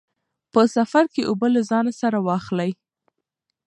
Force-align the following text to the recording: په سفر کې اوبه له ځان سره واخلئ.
په 0.53 0.61
سفر 0.75 1.03
کې 1.13 1.21
اوبه 1.29 1.47
له 1.55 1.61
ځان 1.69 1.85
سره 2.01 2.17
واخلئ. 2.27 2.71